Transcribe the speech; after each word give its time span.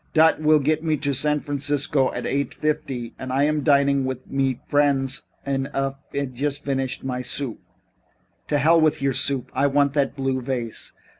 Dot 0.15 0.39
vill 0.39 0.57
get 0.57 0.83
me 0.83 0.97
to 0.97 1.13
San 1.13 1.41
Francisco 1.41 2.11
at 2.11 2.25
eight 2.25 2.55
fifty 2.55 3.13
und 3.19 3.31
I 3.31 3.43
am 3.43 3.61
dining 3.61 4.03
mit 4.25 4.61
friends 4.67 5.27
und 5.45 5.67
haf 5.75 5.97
just 6.33 6.65
finished 6.65 7.03
my 7.03 7.21
soup." 7.21 7.59
"To 8.47 8.57
hell 8.57 8.81
with 8.81 9.03
your 9.03 9.13
soup. 9.13 9.51
I 9.53 9.67
want 9.67 9.93
that 9.93 10.15
blue 10.15 10.41
vase." 10.41 10.93